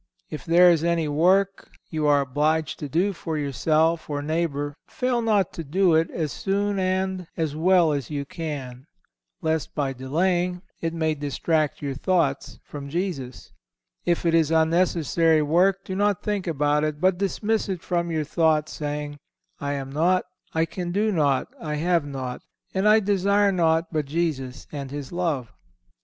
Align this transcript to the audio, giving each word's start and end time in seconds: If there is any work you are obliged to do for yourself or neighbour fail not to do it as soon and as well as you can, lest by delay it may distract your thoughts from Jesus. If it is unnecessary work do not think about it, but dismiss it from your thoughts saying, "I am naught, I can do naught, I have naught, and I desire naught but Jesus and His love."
If 0.31 0.45
there 0.45 0.71
is 0.71 0.83
any 0.83 1.07
work 1.07 1.69
you 1.91 2.07
are 2.07 2.21
obliged 2.21 2.79
to 2.79 2.89
do 2.89 3.13
for 3.13 3.37
yourself 3.37 4.09
or 4.09 4.23
neighbour 4.23 4.73
fail 4.87 5.21
not 5.21 5.53
to 5.53 5.63
do 5.63 5.93
it 5.93 6.09
as 6.09 6.31
soon 6.31 6.79
and 6.79 7.27
as 7.37 7.55
well 7.55 7.93
as 7.93 8.09
you 8.09 8.25
can, 8.25 8.87
lest 9.43 9.75
by 9.75 9.93
delay 9.93 10.57
it 10.79 10.95
may 10.95 11.13
distract 11.13 11.83
your 11.83 11.93
thoughts 11.93 12.57
from 12.63 12.89
Jesus. 12.89 13.51
If 14.03 14.25
it 14.25 14.33
is 14.33 14.49
unnecessary 14.49 15.43
work 15.43 15.85
do 15.85 15.95
not 15.95 16.23
think 16.23 16.47
about 16.47 16.83
it, 16.83 16.99
but 16.99 17.19
dismiss 17.19 17.69
it 17.69 17.83
from 17.83 18.09
your 18.09 18.23
thoughts 18.23 18.73
saying, 18.73 19.19
"I 19.59 19.73
am 19.73 19.91
naught, 19.91 20.25
I 20.51 20.65
can 20.65 20.91
do 20.91 21.11
naught, 21.11 21.53
I 21.59 21.75
have 21.75 22.07
naught, 22.07 22.41
and 22.73 22.87
I 22.89 23.01
desire 23.01 23.51
naught 23.51 23.89
but 23.93 24.05
Jesus 24.05 24.65
and 24.71 24.89
His 24.89 25.11
love." 25.11 25.53